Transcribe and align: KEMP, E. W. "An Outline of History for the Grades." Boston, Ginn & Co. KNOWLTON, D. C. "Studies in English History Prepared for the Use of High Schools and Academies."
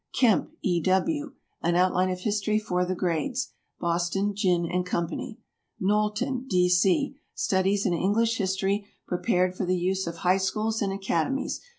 KEMP, 0.13 0.53
E. 0.63 0.81
W. 0.81 1.33
"An 1.61 1.75
Outline 1.75 2.09
of 2.09 2.21
History 2.21 2.57
for 2.57 2.83
the 2.87 2.95
Grades." 2.95 3.51
Boston, 3.79 4.33
Ginn 4.33 4.67
& 4.83 4.83
Co. 4.83 5.07
KNOWLTON, 5.79 6.47
D. 6.47 6.69
C. 6.69 7.15
"Studies 7.35 7.85
in 7.85 7.93
English 7.93 8.39
History 8.39 8.87
Prepared 9.07 9.53
for 9.55 9.67
the 9.67 9.77
Use 9.77 10.07
of 10.07 10.15
High 10.17 10.37
Schools 10.37 10.81
and 10.81 10.91
Academies." 10.91 11.61